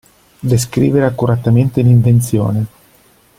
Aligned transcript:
Descrivere 0.39 1.05
accuratamente 1.05 1.79
l'invenzione. 1.83 2.65